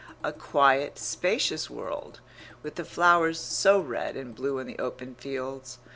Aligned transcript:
A 0.23 0.33
quiet, 0.33 0.97
spacious 0.97 1.69
world, 1.69 2.21
with 2.63 2.73
the 2.73 2.83
flowers 2.83 3.39
so 3.39 3.79
red 3.79 4.17
and 4.17 4.33
blue 4.33 4.57
in 4.57 4.65
the 4.65 4.79
open 4.79 5.13
fields. 5.13 5.77